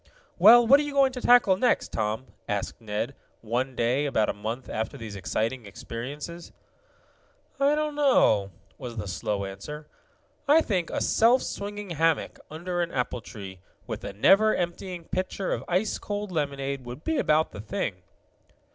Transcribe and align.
"Well, 0.39 0.65
what 0.65 0.79
are 0.79 0.83
you 0.83 0.93
going 0.93 1.11
to 1.11 1.21
tackle 1.21 1.57
next, 1.57 1.91
Tom?" 1.91 2.25
asked 2.49 2.81
Ned, 2.81 3.13
one 3.41 3.75
day 3.75 4.07
about 4.07 4.29
a 4.29 4.33
month 4.33 4.67
after 4.67 4.97
these 4.97 5.15
exciting 5.15 5.67
experiences. 5.67 6.51
"I 7.59 7.75
don't 7.75 7.93
know," 7.93 8.49
was 8.79 8.97
the 8.97 9.07
slow 9.07 9.45
answer. 9.45 9.85
"I 10.47 10.61
think 10.61 10.89
a 10.89 11.01
self 11.01 11.43
swinging 11.43 11.91
hammock, 11.91 12.39
under 12.49 12.81
an 12.81 12.91
apple 12.91 13.21
tree, 13.21 13.59
with 13.85 14.03
a 14.03 14.11
never 14.11 14.55
emptying 14.55 15.03
pitcher 15.03 15.51
of 15.53 15.63
ice 15.67 15.99
cold 15.99 16.31
lemonade 16.31 16.83
would 16.83 17.03
be 17.03 17.19
about 17.19 17.51
the 17.51 17.61
thing." 17.61 18.01